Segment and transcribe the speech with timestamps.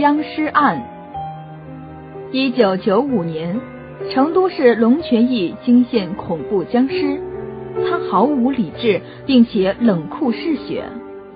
[0.00, 0.82] 僵尸案。
[2.32, 3.60] 一九九五年，
[4.10, 7.20] 成都市龙泉驿惊现恐怖僵尸，
[7.84, 10.84] 他毫无理智，并且冷酷嗜血，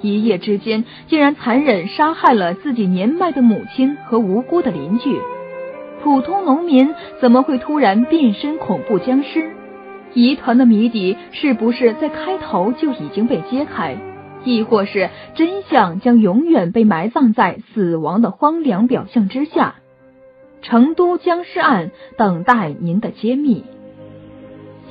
[0.00, 5.16] 一夜之间竟然残忍杀害了自己年迈的母亲和无辜的邻居。
[6.04, 9.50] 普通农民怎么会突然变身恐怖僵尸？
[10.14, 13.96] 疑团的谜底是不是在开头就已经被揭开？
[14.44, 19.76] 亦或是真相将永远被埋葬在死亡的荒凉表象之下？
[20.62, 23.64] 成都僵尸案等待您的揭秘。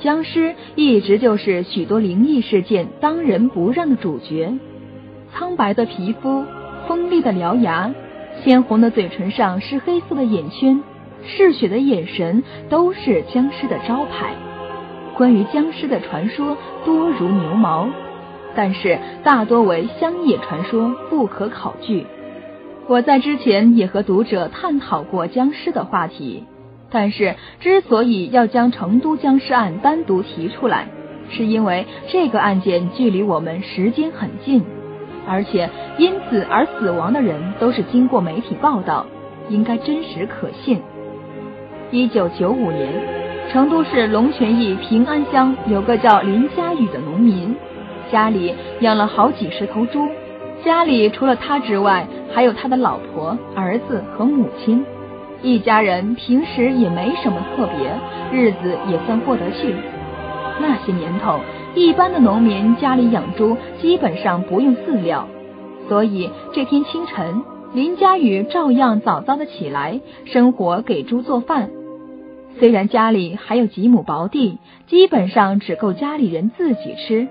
[0.00, 4.52] 僵尸一直就是许多灵异事件当仁不让的主角。
[5.32, 6.44] 苍白的皮肤，
[6.86, 7.94] 锋利的獠牙，
[8.44, 10.82] 鲜红的嘴唇上是黑色的眼圈，
[11.24, 14.34] 嗜血的眼神，都是僵尸的招牌。
[15.14, 17.88] 关于僵尸的传说多如牛毛。
[18.54, 22.06] 但是大多为乡野传说，不可考据。
[22.88, 26.44] 我在之前也和读者探讨过僵尸的话题，
[26.90, 30.88] 但是之所以要将成都僵尸案单独提出来，
[31.30, 34.62] 是因为这个案件距离我们时间很近，
[35.26, 39.06] 而且因此而死亡的人都是经过媒体报道，
[39.48, 40.82] 应该真实可信。
[41.90, 42.88] 一九九五年，
[43.50, 47.54] 成都市龙泉驿平安乡有个叫林佳宇的农民。
[48.12, 50.06] 家里养了好几十头猪，
[50.62, 54.84] 家里除了他之外，还有他的老婆、儿子和母亲，
[55.42, 57.90] 一家人平时也没什么特别，
[58.30, 59.74] 日子也算过得去。
[60.60, 61.40] 那些年头，
[61.74, 65.26] 一般的农民家里养猪基本上不用饲料，
[65.88, 71.70] 所以这天清晨，林佳宇照样早早的起来生火给猪做饭。
[72.60, 77.28] 虽然家里还有几亩薄地，基本上只够家里人自己吃。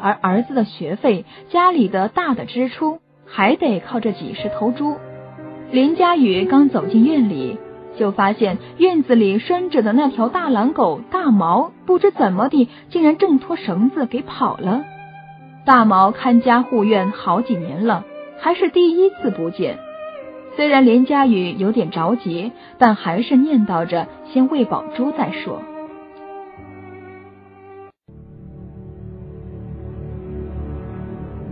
[0.00, 4.96] 而儿子的学费，家里的大的支出，还得靠这几十头猪。
[5.70, 7.58] 林佳宇刚走进院里，
[7.98, 14.84] 就发现院子里拴着的那条大狼狗大毛，不知怎么的，竟然挣脱绳子给跑了。
[15.64, 18.04] 大毛看家护院好几年了，
[18.38, 19.78] 还是第一次不见。
[20.54, 25.62] 虽然林佳宇有点着急，但还是念叨着先喂饱猪再说。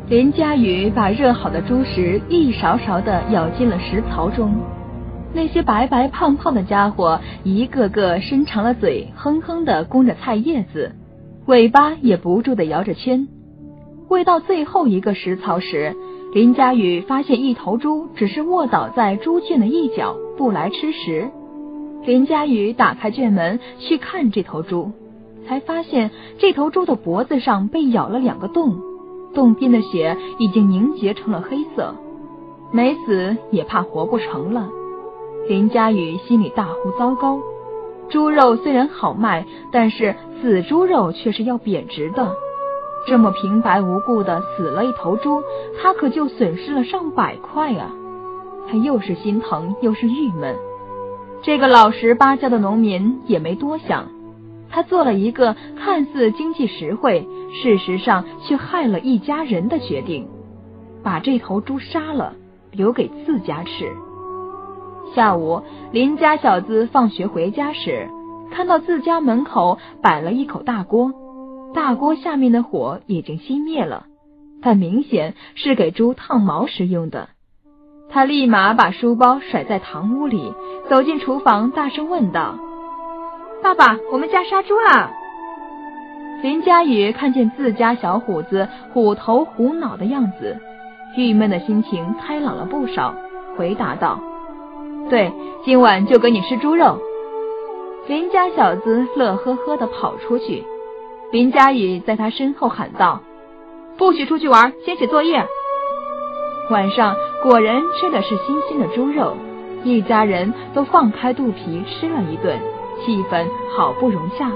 [0.06, 4.54] 林佳宇把热好的猪食一勺勺的舀进了食槽中，
[5.32, 10.92] 那些白白胖胖的家伙一个个伸长了嘴，哼哼的弓着菜叶子，
[11.46, 13.26] 尾巴也不住的摇着圈。
[14.10, 15.96] 喂到最后一个食槽时，
[16.34, 21.30] 林佳宇发现一头猪只是卧倒在猪圈的一角，不来吃食。
[22.04, 24.92] 林佳宇打开圈门去看这头猪，
[25.48, 28.76] 才发现这头猪的脖子上被咬了两个洞。
[29.34, 31.94] 洞边的血已经凝结成了黑色，
[32.70, 34.68] 没死也怕活不成了。
[35.48, 37.38] 林佳宇心里大呼糟糕。
[38.08, 42.34] 猪肉虽然好卖，但是死猪肉却是要贬值的。
[43.06, 45.42] 这么平白无故的死了一头猪，
[45.82, 47.90] 他可就损失了上百块啊！
[48.68, 50.56] 他又是心疼又是郁闷。
[51.42, 54.08] 这个老实巴交的农民也没多想。
[54.74, 57.28] 他做了一个看似经济实惠，
[57.62, 60.26] 事实上却害了一家人的决定，
[61.04, 62.34] 把这头猪杀了，
[62.72, 63.92] 留给自家吃。
[65.14, 65.62] 下午，
[65.92, 68.08] 林家小子放学回家时，
[68.50, 71.12] 看到自家门口摆了一口大锅，
[71.72, 74.06] 大锅下面的火已经熄灭了，
[74.60, 77.28] 但明显是给猪烫毛时用的。
[78.10, 80.52] 他立马把书包甩在堂屋里，
[80.90, 82.58] 走进厨房，大声问道。
[83.64, 85.10] 爸爸，我们家杀猪了。
[86.42, 90.58] 林佳宇看见自家小虎子虎头虎脑的样子，
[91.16, 93.14] 郁闷的心情开朗了不少，
[93.56, 94.20] 回答道
[95.08, 95.32] ：“对，
[95.64, 96.98] 今晚就给你吃猪肉。”
[98.06, 100.62] 林家小子乐呵呵的跑出去，
[101.32, 103.22] 林佳宇在他身后喊道
[103.96, 105.42] ：“不许出去玩，先写作业。”
[106.70, 109.38] 晚上果然吃的是新鲜的猪肉，
[109.84, 112.60] 一家人都放开肚皮吃了一顿。
[113.04, 113.46] 气氛
[113.76, 114.50] 好不融洽。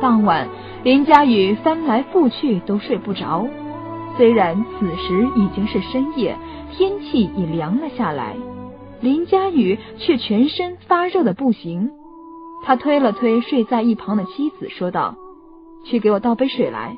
[0.00, 0.48] 当晚，
[0.84, 3.46] 林佳宇翻来覆去都睡不着。
[4.16, 6.36] 虽然此时已经是深夜，
[6.72, 8.36] 天气已凉了下来，
[9.00, 11.90] 林佳宇却全身发热的不行。
[12.64, 15.14] 他推了推睡在一旁的妻子，说道
[15.84, 16.96] ：“去给我倒杯水来。”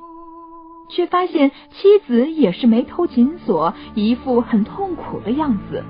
[0.88, 5.84] 却发现妻子也是眉头紧锁，一副很痛苦的样子。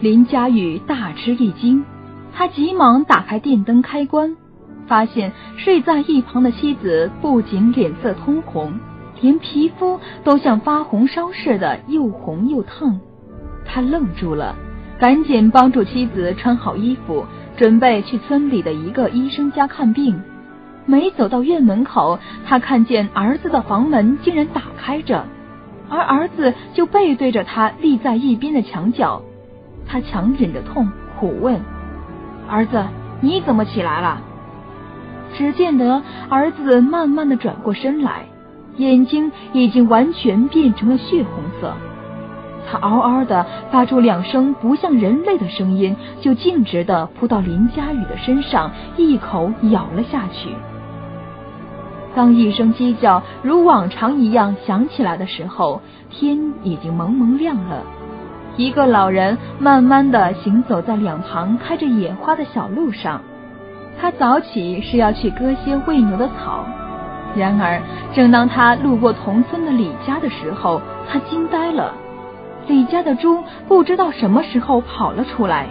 [0.00, 1.84] 林佳宇大吃一惊。
[2.38, 4.36] 他急忙打开电灯开关，
[4.86, 8.78] 发现睡在一旁的妻子不仅脸色通红，
[9.20, 13.00] 连皮肤都像发红烧似的又红又烫。
[13.64, 14.54] 他愣住了，
[15.00, 17.26] 赶紧帮助妻子穿好衣服，
[17.56, 20.22] 准备去村里的一个医生家看病。
[20.86, 25.24] 没走到院门口，他看见儿子的房门竟然打开着，
[25.88, 29.22] 而儿子就背对着他立在一边的墙角。
[29.88, 30.88] 他强忍着痛，
[31.18, 31.60] 苦问
[32.48, 32.84] ：“儿子，
[33.20, 34.20] 你怎么起来了？”
[35.36, 38.24] 只见得儿子慢慢的转过身来，
[38.76, 41.74] 眼睛已经完全变成了血红色。
[42.70, 50.50] 他嗷嗷的发出两声不像人类的声音，就径直的扑到林佳雨的身上，一口咬了下去。
[52.14, 55.80] 当一声鸡叫如往常一样响起来的时候，
[56.10, 57.82] 天已经蒙蒙亮了。
[58.58, 63.22] 一个老人慢慢的行走在两旁开着野花的小路上，
[64.00, 66.66] 他早起是要去割些喂牛的草。
[67.36, 67.80] 然而，
[68.12, 71.94] 正当他路过同村的李家的时候，他惊呆了。
[72.66, 75.68] 李家的猪不知道什么时候跑了出来，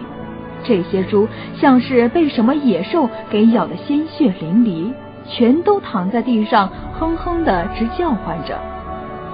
[0.63, 4.93] 这些猪像是被什么野兽给咬得鲜血淋漓。
[5.29, 8.57] 全都躺在地上，哼哼的直叫唤着。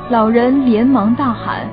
[0.09, 1.67] 老人连忙大喊：“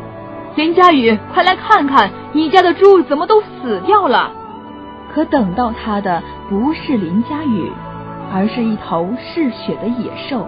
[0.56, 4.32] 林佳雨，快来看看，你家的猪怎么都死掉了！”
[5.14, 7.72] 可等到他的不是林佳雨，
[8.32, 10.46] 而是一头嗜血的野兽。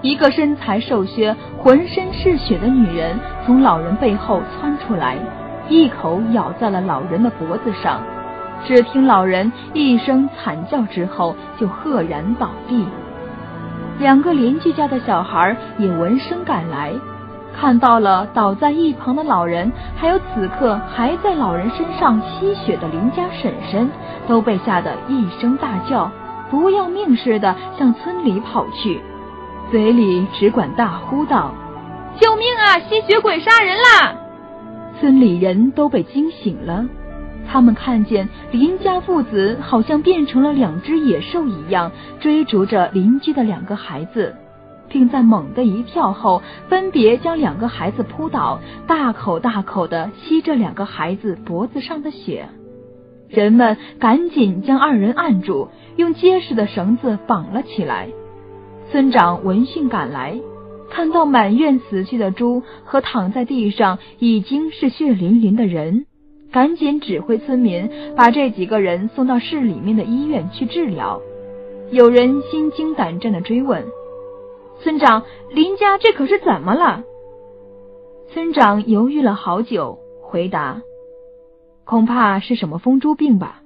[0.00, 5.16] 一个身材瘦削、浑身是血的女人从老人背后窜出来，
[5.68, 8.00] 一口咬在了老人的脖子上。
[8.64, 12.86] 只听老人一声惨叫之后，就赫然倒地。
[13.98, 16.92] 两个邻居家的小孩也闻声赶来，
[17.58, 23.88] 看到了倒在一旁的老人，还有此刻还在老人身上吸血的邻家婶婶，
[24.26, 26.10] 都被吓得一声大叫，
[26.50, 29.00] 不要命似的向村里跑去，
[29.70, 31.52] 嘴里只管大呼道
[32.18, 32.78] ：“救命啊！
[32.80, 34.14] 吸血鬼杀人啦！”
[35.00, 36.84] 村里人都被惊醒了。
[37.50, 41.90] 他们看见林家父子好像变成了两只野兽一样，
[42.20, 44.34] 追逐着邻居的两个孩子，
[44.88, 52.48] 并在猛地一跳后，分别将两个孩子扑倒，大口大口的吸着两个孩子脖子上的血。
[53.28, 58.08] 人们赶紧将二人按住，用结实的绳子绑了起来。
[58.90, 60.38] 村长闻讯赶来，
[60.90, 66.04] 看到满院死去的猪和躺在地上已经是血淋淋的人。
[66.50, 71.22] 赶紧指挥村民把这几个人送到市里面的医院去治疗。
[71.90, 73.82] 有人心惊胆战的追问
[74.82, 77.04] ：“村长，林家这可是怎么了？”
[78.32, 80.82] 村长犹豫了好久，回答
[81.84, 83.60] ：“恐怕是什么疯猪病吧。”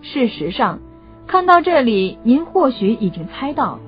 [0.00, 0.80] 事实上，
[1.26, 3.78] 看到这里，您或许已经猜到，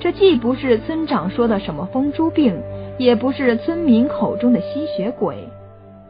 [0.00, 2.60] 这既不是村长说的什么疯猪病，
[2.98, 5.48] 也不是村民口中的吸血鬼。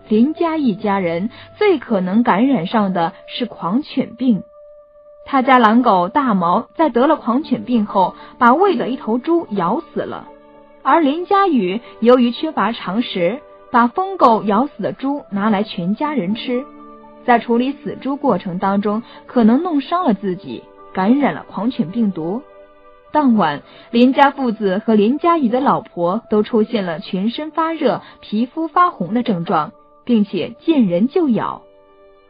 [0.09, 4.43] 林家一家人最可能感染上的是狂犬病。
[5.26, 10.29] 他家狼狗大毛在得了狂犬病后，把喂的一头猪咬死了。
[10.82, 13.41] 而林家宇由于缺乏常识，
[13.71, 16.65] 把疯狗咬死的猪拿来全家人吃，
[17.25, 20.62] 在处理死猪过程当中，可能弄伤了自己，
[20.93, 22.43] 感染了狂犬病毒。
[23.11, 29.73] 当晚，林家父子和林家宇的老婆都出现了全身发热、皮肤发红的症状。
[30.06, 31.62] 并且见人就咬，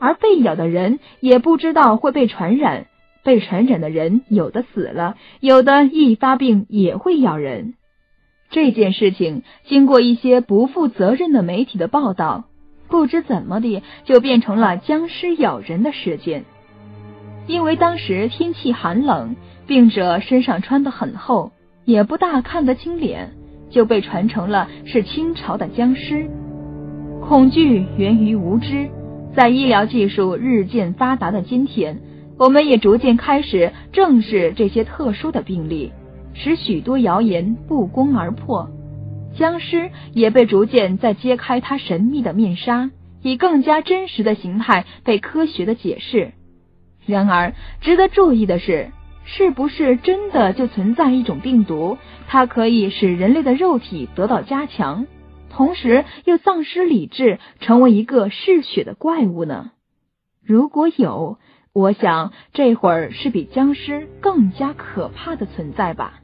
[0.05, 2.88] 而被咬的人也不知道会被传染，
[3.23, 7.73] 被传染的人有的死了，有的一发病也会咬人。
[8.50, 12.45] 这件事情经过一些不负责任的媒体的报道，
[12.88, 16.45] 不知怎么的就变成了僵尸咬人的事件。
[17.47, 19.37] 因为当时天气寒冷，
[19.67, 21.52] 病者身上穿得很厚，
[21.87, 23.33] 也不大看得清脸，
[23.71, 26.28] 就被传成了是清朝的僵尸。
[27.26, 28.90] 恐惧源于无知，
[29.35, 31.99] 在医疗技术日渐发达的今天，
[32.38, 35.93] 我们也逐渐开始正视这些特殊的病例，
[36.35, 38.71] 使许多谣言不攻而破。
[39.37, 46.33] 僵尸也被逐渐在揭开它神秘的面纱，以更加真实的形态被科学的解释。
[47.05, 48.93] 然而，值得注意的是，
[49.25, 51.99] 是不是真的就存在一种病毒，
[52.29, 55.07] 它可以使人类的肉体得到加强？
[55.54, 59.70] 同时又丧失理智，成为一个嗜血的怪物呢？
[60.44, 61.38] 如果有，
[61.73, 66.24] 我想这会儿是比僵尸更加可怕的存在吧。